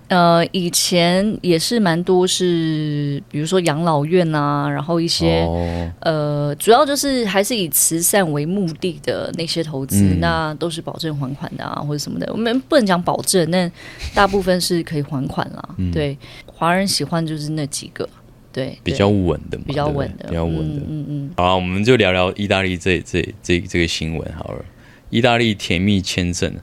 [0.09, 12.29] 呃，以前也是蛮多是，比如说养老院啊，然后一些、哦、呃，主要就是还是以慈善为目的的那些投资，嗯、那都是保证还款的啊，或者什么的。
[12.33, 13.71] 我们不能讲保证，但
[14.15, 15.69] 大部分是可以还款啦。
[15.79, 16.17] 嗯、对，
[16.47, 18.09] 华人喜欢就是那几个，
[18.53, 20.83] 对，比较稳的嘛，比较稳的，比较稳的。
[20.87, 21.31] 嗯嗯，嗯。
[21.37, 24.65] 好，我们就聊聊意大利这这这这个新闻好了。
[25.11, 26.55] 意大利甜蜜签证。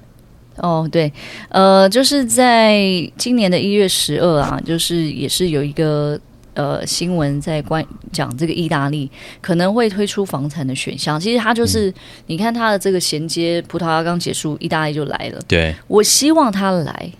[0.57, 1.11] 哦，对，
[1.49, 2.79] 呃，就是在
[3.17, 6.19] 今年的一月十二啊，就是也是有一个
[6.53, 9.09] 呃新闻在关讲这个意大利
[9.41, 11.19] 可能会推出房产的选项。
[11.19, 11.93] 其实它就是，嗯、
[12.27, 15.41] 你看它的这个衔接，葡萄牙刚结束，意大利就来了。
[15.47, 17.11] 对，我希望他来，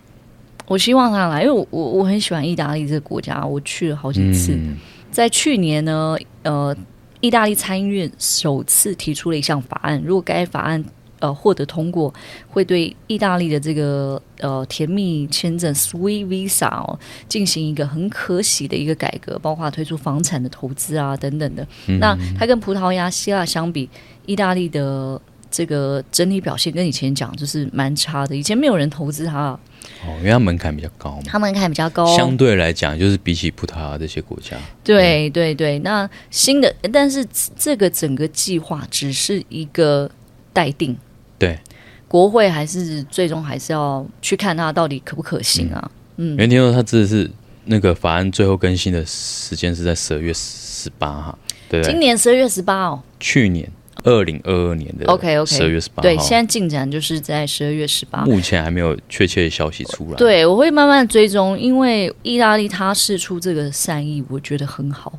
[0.68, 4.54] 我希望他来，因为我我我很喜欢意大利这个国家，我去了好几次。
[4.54, 4.78] 嗯、
[5.10, 6.76] 在去年呢，呃，
[7.20, 10.86] 意大利参议院首次提出了一项法案，如果该法案。
[11.24, 12.14] 呃，获得通过
[12.50, 21.66] 会对意大利的这个呃甜蜜签证 （Sweet Visa） 哦进行一个很可喜的一个改革，包括推出房产的投资啊等等的。
[21.88, 23.90] 嗯、那它跟葡萄牙、希腊相比，
[24.26, 25.18] 意大利的
[25.50, 28.36] 这个整体表现跟以前讲就是蛮差的。
[28.36, 29.58] 以前没有人投资它
[30.06, 31.24] 哦，因为它门槛比较高嘛。
[31.26, 34.58] 它门槛比较高，相对来讲就是比起葡萄牙这些国家。
[34.84, 40.12] 对对对，那新的，但是这个整个计划只是一个
[40.52, 40.98] 待定。
[41.38, 41.60] 对，
[42.08, 45.92] 国会还是最终还是要去看它到底可不可行啊？
[46.18, 47.30] 嗯，原听说它这是
[47.66, 53.68] 那个法案最后更新的时间是在十二月十八号，对，对，今年十二月十八哦，去年
[54.04, 60.16] 二零二二年的 OK OK 十二月十八号，对，现在进展就是在十二月十八，目前还没有确切的消息出来。
[60.16, 65.18] 对，我会慢慢追踪，因为意大利他试出这个善意，我觉得很好，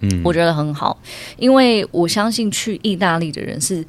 [0.00, 0.96] 嗯，我觉得很好，
[1.36, 3.84] 因为我相信去意大利的人是。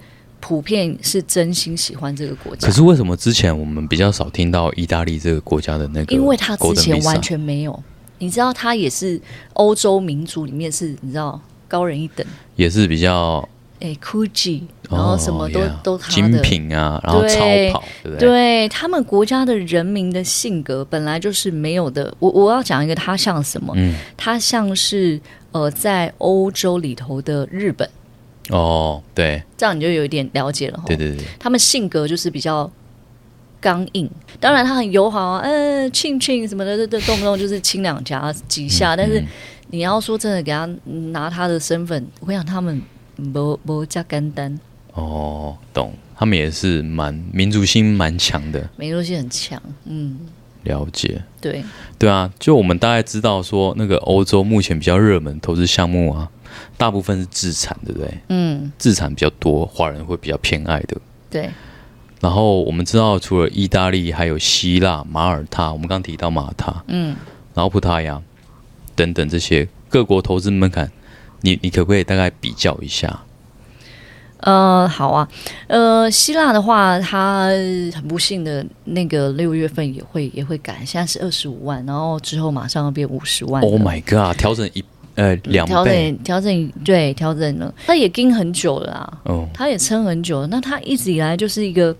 [0.47, 6.15] 普遍是真心喜欢这个国家，可是为什么之前我们比较少听到意大利这个国家的那个？
[6.15, 7.83] 因为他之前完全没有，
[8.19, 9.19] 你知道，他也是
[9.53, 12.23] 欧洲民族里面是你知道高人一等，
[12.57, 17.39] 也是比较哎，Gucci，然后什么都、哦、都他的精品啊，然后超
[17.73, 18.19] 跑，对不对？
[18.19, 22.13] 对，他们国家的人民的性格本来就是没有的。
[22.19, 23.73] 我我要讲一个，他像什么？
[23.75, 25.19] 嗯，他像是
[25.53, 27.89] 呃，在欧洲里头的日本。
[28.49, 30.83] 哦，对，这样你就有一点了解了。
[30.85, 32.69] 对对对，他们性格就是比较
[33.59, 34.07] 刚硬，
[34.39, 38.93] 当然他很友好啊，嗯，亲亲什么的，这动不动就是亲两颊几下。
[38.93, 39.23] 嗯、但是
[39.71, 40.69] 你要说真的，给他
[41.11, 42.79] 拿他的身份，我想他们
[43.33, 44.59] 不不加干单。
[44.93, 49.59] 哦，懂，他们也是蛮民族性蛮强的，民族性很强。
[49.85, 50.19] 嗯，
[50.63, 51.23] 了解。
[51.41, 51.65] 对
[51.97, 56.29] 对啊，就我们大概知道说，那个欧洲目前比较热门投资项目啊。
[56.77, 58.17] 大部分是自产，对不对？
[58.29, 60.97] 嗯，自产比较多，华人会比较偏爱的。
[61.29, 61.49] 对。
[62.21, 67.15] 然后我们知道，除了意大利，还有希腊、马耳他，我们刚提到马耳他，嗯，
[67.53, 68.19] 然后葡萄牙
[68.95, 70.89] 等等这些各国投资门槛，
[71.41, 73.21] 你你可不可以大概比较一下？
[74.39, 75.27] 呃，好啊，
[75.67, 77.49] 呃，希腊的话，它
[77.93, 83.61] 很不幸的那个六月份也会也会改，现在是二十五万，然后之后马上要变五十万。
[83.61, 84.35] Oh my god！
[84.37, 84.83] 调整一。
[85.15, 91.95] 呃，两倍调整调整，对，调整了，他也盯很久了啊，哦，他也撑很久了，那他一直以来就是一个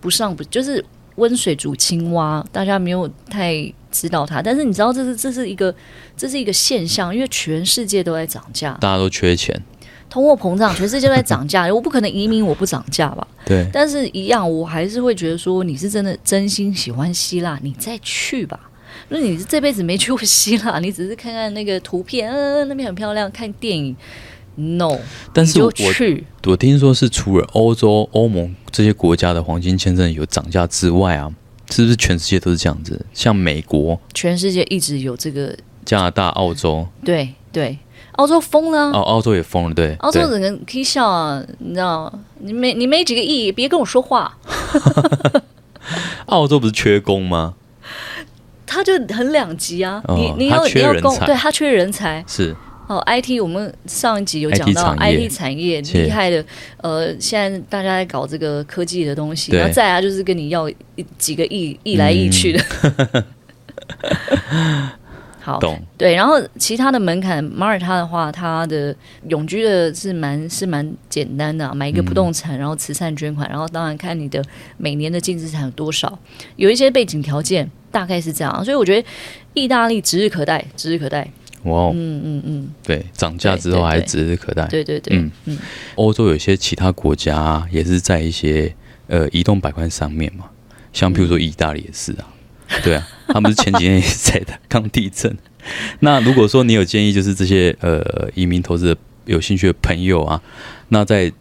[0.00, 0.84] 不上不，就是
[1.16, 5.74] 温水煮青蛙，大家没有太知道他，但是你知道这是这是一个
[6.14, 9.58] 这是一个现象，因为全世界都在涨价，大家都缺钱，
[10.10, 13.26] 通货膨胀，全世界都在涨价，我不可能移民我不涨价吧？
[13.46, 18.60] 对，但是一样，我还是会觉得说你是真的真心喜欢希腊，你再去吧。
[19.08, 23.96] 那你这辈子没去过希腊， 你只是看看那个图片，嗯、呃，那边很漂亮，看电影。
[24.54, 24.98] No，
[25.32, 25.72] 但是我
[26.46, 31.32] 我听说是除了欧洲、欧盟这些国家的黄金签证有涨价之外啊，
[31.70, 33.06] 是不是全世界都是这样子？
[33.14, 35.56] 像美国，全世界一直有这个。
[35.84, 37.78] 加拿大、澳洲，对对，
[38.16, 38.90] 澳洲疯了。
[38.90, 39.94] 哦，澳洲也疯了，对。
[40.00, 42.12] 澳洲整个可以笑啊，你知道？
[42.40, 44.36] 你没你没几个亿，别跟我说话。
[46.26, 47.54] 澳洲不是缺工吗？
[48.68, 52.22] 他就很两极啊，哦、你你要你要供，对他缺人才。
[52.28, 52.54] 是，
[52.86, 55.80] 哦，IT 我们上一集有讲到 IT 产业。
[55.80, 56.44] 厉害的，
[56.82, 60.70] 呃，现在大家在搞这个科技的东西，然后再来就是跟你要
[61.16, 63.24] 几个亿，亿来亿去的。
[64.50, 64.88] 嗯
[65.48, 68.94] 好，懂对，然后其他的门槛，马耳他的话，它的
[69.28, 74.44] 永居的是蛮是蛮简单的，啊，买一个不动产，然后慈善捐款，然后当然看你的
[74.76, 76.18] 每年的净资产有多少，
[76.56, 79.08] 有一些背景条件，大概是这样，所以我觉得
[79.54, 81.26] 意大利指日可待，指日可待。
[81.62, 84.66] 哇，嗯嗯嗯，嗯对，涨价之后还指日可待。
[84.66, 85.58] 对对对，嗯嗯，
[85.94, 88.72] 欧洲有些其他国家也是在一些
[89.06, 90.44] 呃移动板块上面嘛，
[90.92, 92.28] 像譬如说意大利也是啊。
[92.84, 95.36] 对啊，他们是前几年也在的刚地震。
[96.00, 100.40] 那如果说你有建议，就是这些呃移民投资的有兴趣的朋友啊，
[100.88, 101.32] 那在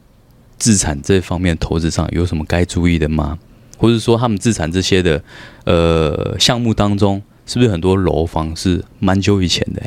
[0.58, 3.38] 资产这方面投资上有什么该注意的吗？
[3.78, 5.22] 或者说他们资产这些的
[5.66, 9.82] 呃项目当中，是不是很多楼房是蛮久以前的？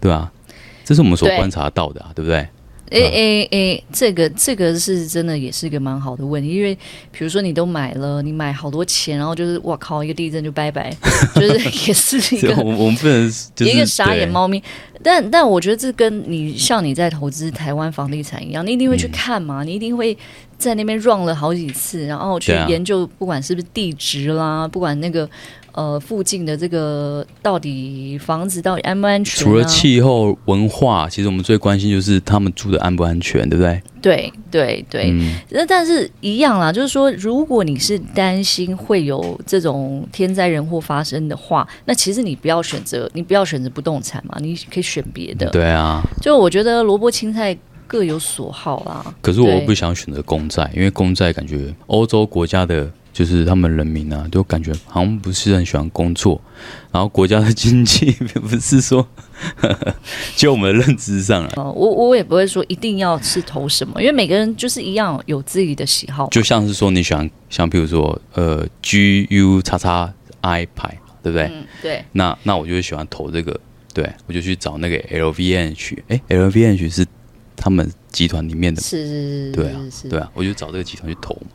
[0.00, 0.30] 对吧？
[0.84, 2.46] 这是我们所观察到的对不对？
[2.92, 6.50] 哎哎哎，这个这个是真的，也是一个蛮好的问题。
[6.50, 6.74] 因为
[7.10, 10.94] 比如说你都买了，你买好多钱，然后就是我靠，一个地震就拜拜，
[11.34, 11.54] 就是
[11.88, 14.62] 也是一个我我们不能、 就是、一个傻眼猫咪。
[15.02, 20.16] 但但我觉得这跟你像你在投资台湾房地产一样，你一定会去看嘛，嗯、你一定会
[20.58, 25.28] 在那边 run 了好几次，然后去研究，不管是不是地值啦，不管那个。
[25.72, 29.44] 呃，附近的这个到底房子到底安不安全啊？
[29.44, 33.82] 除了气候文化，其实我们最关心就是他们住的安不安全，对不对？
[34.02, 35.10] 对对对。
[35.48, 45.48] 那、嗯、但是一样啦，就是说，如果你是担心会有这种天灾人祸发生的话，那其实你不要选择，你不要选择不动产嘛，你可以选别的。
[45.50, 46.02] 对啊。
[46.20, 47.56] 就我觉得萝卜青菜
[47.86, 49.14] 各有所好啦。
[49.22, 52.90] 可是我不想选择公债，因为公债感觉欧洲国家的。
[53.12, 56.40] 就是他们人民啊，都感觉好像不是很喜欢工作，
[56.90, 59.06] 然后国家的经济并 不是说，
[60.36, 66.28] 就我们的认知上来，我我也不会说一定要是投什么，因为每个人就是一样有自己的喜好。
[66.30, 71.44] 就像是说你喜欢，像比如说呃 G U 叉叉 I 牌，对不对？
[71.52, 72.04] 嗯，对。
[72.12, 73.58] 那那我就会喜欢投这个，
[73.92, 77.06] 对我就去找那个 L V N H，哎，L V N H 是
[77.54, 81.50] 他们集团里面的，是是是，对啊，对啊，我就找这个集团去投嘛。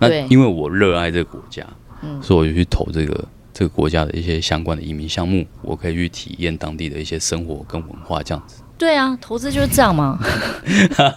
[0.00, 1.64] 那因为我热爱这个国家，
[2.02, 8.62] 嗯，所以我就去投这个这个国家的一些相关的移民项目，我可以去体验当地的一些生活跟文化，这样子。
[8.78, 10.18] 对啊，投资就是这样嘛。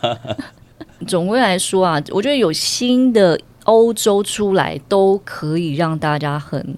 [1.08, 6.78] 总归来说啊，我觉得有新的欧洲出来，都可以让大家很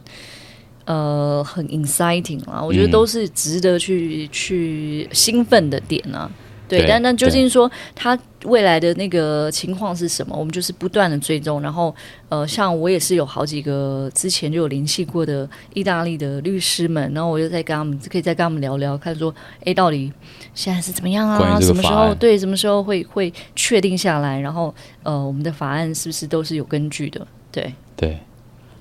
[0.85, 6.29] 呃很 exciting 啊，我觉得都是值得去、嗯、去兴奋的点啊。
[6.67, 10.35] 对，但那究竟说他未来的那个情况是什么？
[10.35, 11.93] 我们就是不断的追踪，然后
[12.29, 20.11] 呃，像我也是有好几个之前就有联系过的意大利的律师们，然后我就在跟他们可以再跟他们聊聊，看说，哎，到底
[20.53, 21.59] 现在是怎么样啊？
[21.61, 22.37] 什么时候对？
[22.37, 24.39] 什么时候会会确定下来？
[24.39, 24.73] 然后
[25.03, 27.25] 呃，我们的法案是不是都是有根据的？
[27.51, 28.17] 对对，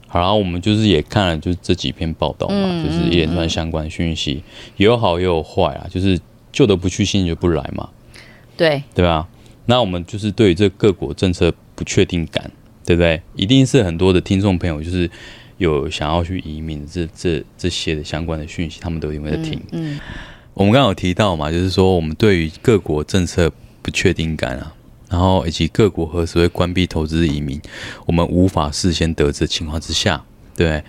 [0.09, 4.43] 好，然后我们就是也看了就是这几篇报道嘛，嗯、就是一连串相关讯息，
[4.77, 6.19] 也有好也有坏啊，就是。
[6.55, 7.91] 旧的不去，新就不来嘛，
[8.57, 9.29] 对对吧？
[9.67, 12.51] 那我们就是对于这各国政策不确定感，
[12.87, 13.21] 对不对？
[13.35, 15.11] 一定是很多的听众朋友就是
[15.59, 19.61] 有想要去移民这这这些的相关的讯息，他们都一定会在听。
[19.73, 20.01] 嗯，嗯
[20.55, 23.51] 我们刚刚有提到嘛，就是说我们对于各国政策
[23.83, 24.73] 不确定感啊，
[25.09, 27.61] 然后以及各国何时会关闭投资移民，
[28.07, 30.23] 我们无法事先得知的情况之下，
[30.55, 30.85] 对，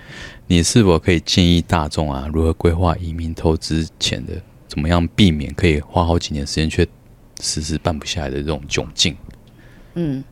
[0.48, 4.34] 你是否可以建议大众啊，如何规划移民投资前的？
[4.68, 6.86] 怎么样避免可以花好几年时间却
[7.40, 9.16] 迟迟办不下来的这种窘境？
[9.94, 10.24] 嗯，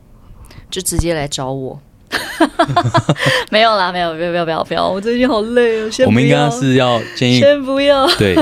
[0.70, 1.80] 就直接来找我。
[3.50, 4.88] 没有啦，没有，不要，不要，不要，不要！
[4.88, 5.90] 我最近好累哦。
[6.06, 8.06] 我们应该是要建议，先不要。
[8.16, 8.36] 对，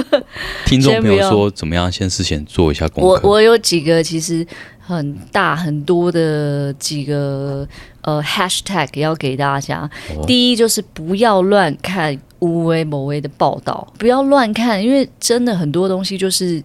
[0.67, 1.91] 听众朋友说怎么样？
[1.91, 3.09] 先事先做一下功课。
[3.23, 4.47] 我我有几个其实
[4.85, 7.67] 很大很多的几个
[8.03, 9.89] 呃 hashtag 要给大家。
[10.17, 12.19] 哦、第一就是不要乱看。
[12.43, 16.61] 无为某为的报道，不要乱看，因为真的很多东西就是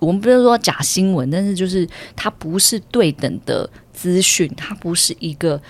[0.00, 5.62] 我们不是说假新闻，但是就是它不是对等的资讯，它不是一个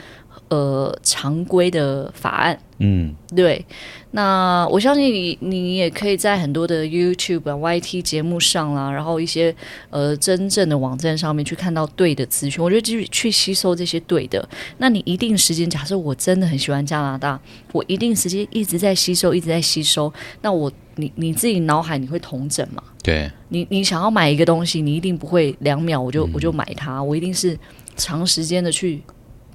[0.50, 2.58] 呃常规的法案。
[2.82, 3.64] 嗯，对。
[4.12, 9.54] 那我相信你，你也可以在很多的 YouTube 啊、YT 节目上啦，然后一些
[9.90, 12.64] 呃真正的网站上面去看到对的资讯。
[12.64, 14.48] 我觉得继续去吸收这些对的。
[14.78, 17.38] 那你一定时间，假设我真的很喜欢加拿大，
[17.72, 20.12] 我一定时间一直在吸收，一直在吸收。
[20.40, 22.82] 那我你你自己脑海你会同整嘛？
[23.02, 23.30] 对。
[23.50, 27.56] 你你想要买一个东西，你一定不会两秒我就、嗯、我就买它，我一定是
[27.96, 29.02] 长时间的去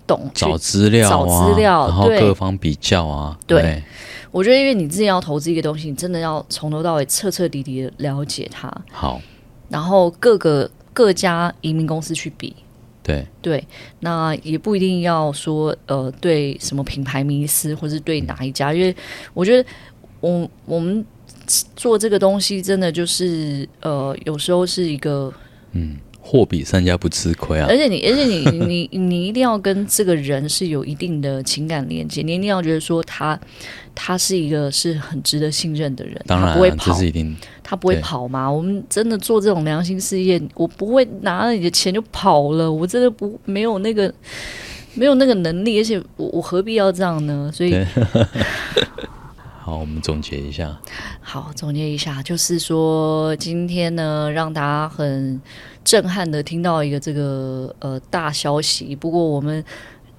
[0.08, 3.62] 懂找资料、啊、找资料，然后各方比较啊，对。
[3.62, 3.84] 对
[4.32, 8.70] 我觉得，因为你自己要投资一个东西，你真的要从头到尾彻彻底底的了解它。
[8.92, 9.22] 好，
[9.70, 12.54] 然后各个各家移民公司去比。
[13.02, 13.66] 对对，
[14.02, 18.94] 那也不一定要说呃，对什么品牌迷思，或是对哪一家，因为
[19.34, 19.70] 我觉得
[20.20, 21.06] 我我们
[21.76, 25.32] 做这个东西真的就是呃，有时候是一个
[25.72, 25.96] 嗯。
[26.28, 27.68] 货比三家不吃亏啊！
[27.70, 28.50] 而且你，而且你，
[28.90, 33.40] 你，你一定要跟这个人是有一定的情感连接，你一定要觉得说他，
[33.94, 38.52] 他是一个是很值得信任的人，当然、啊、他不会跑，这是一定，他不会跑嘛。
[38.52, 44.12] 我们真的做这种良心事业，我不会拿了你的钱就跑了，我真的不没有那个
[44.96, 47.52] 没有那个能力，而且我我何必要这样呢？
[47.54, 47.76] 所以。
[49.62, 50.80] 好，我们总结一下。
[51.20, 55.42] 好，总结一下，就是说今天呢，让大家很
[55.86, 58.94] 震撼的听到一个这个呃大消息。
[58.94, 59.64] 不过我们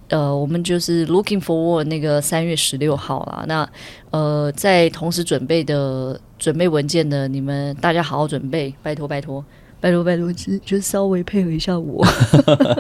[0.09, 3.45] 呃，我们就是 looking forward 那个三月十六号啦。
[3.47, 3.69] 那
[4.11, 9.45] 呃，在同时准备的准备文件的你们，大家好好准备，拜托拜托
[9.81, 12.03] 拜托拜托，就就稍微配合一下我。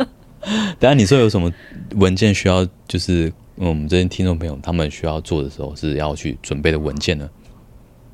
[0.78, 1.52] 等下你说有什么
[1.96, 3.30] 文件需要，就是。
[3.58, 7.26] 嗯，我们这些听众朋友他们需要做的时候是要去准备的文件呢。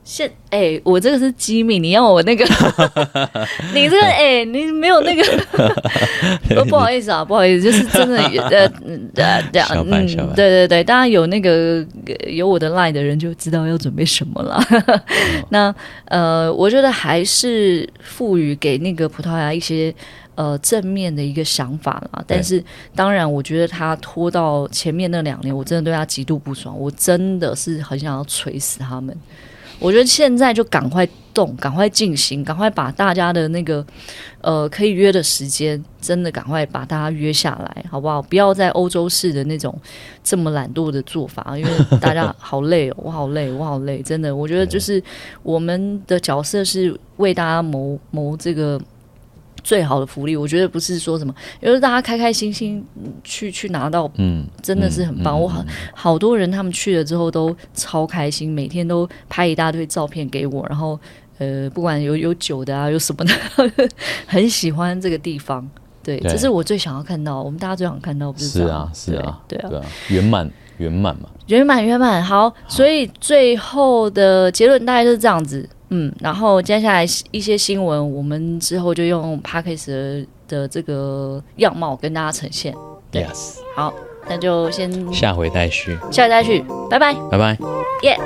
[0.04, 2.44] 现哎、欸，我这个是机密，你要我那个，
[3.74, 5.22] 你这个哎、欸，你没有那个，
[6.56, 8.66] 哦、不好意思啊，不好意思，就是真的呃
[9.16, 11.86] 呃这样，嗯，对对对，当然有那个
[12.26, 14.62] 有我的 line 的人就知道要准备什么了。
[14.70, 15.74] 嗯、那
[16.06, 19.94] 呃，我觉得还是赋予给那个葡萄牙一些。
[20.34, 22.64] 呃，正面的一个想法啦，但是
[22.96, 29.14] 当然，我觉得他拖到前面那两年，我真的对他极度不爽，我真的是很想要锤死他们。
[29.82, 33.84] 我觉得现在就赶快动，赶快进行，赶快把大家的那个
[34.40, 38.22] 呃可以约的时间，真的赶快把大家约下来，好不好？
[38.22, 39.76] 不要在欧洲式的那种
[40.22, 41.70] 这么懒惰的做法，因为
[42.00, 45.02] 大家好累哦，我好累，我好累，真的，我觉得就是
[45.42, 48.80] 我们的角色是为大家谋谋这个。
[49.62, 52.84] 最好的福利，我觉得不是说什么，因为大家开开心心
[53.22, 55.34] 去去拿到，嗯，真的是很棒。
[55.34, 60.98] 嗯嗯、我好好多人他们去了之后都超开心，每天都拍一大堆照片给我，然后
[61.38, 63.88] 呃，不管有有酒的啊，有什么的，
[64.26, 65.68] 很喜欢这个地方。
[66.02, 68.48] 对，对这是我最想要看到，我们大家最想看到不是？
[68.48, 69.70] 是啊，是啊，对啊，
[70.08, 72.22] 圆满圆满嘛，圆满圆满。
[72.22, 75.68] 好，所以最后的结论大概就是这样子。
[75.94, 82.74] 嗯，然后接下来一些新闻，我们之后就用 p a c k a s 的这个样貌跟大家呈现。
[83.12, 83.92] Yes，好，
[84.26, 87.58] 那就先下回待续，下回待续，拜拜，拜拜，
[88.02, 88.18] 耶。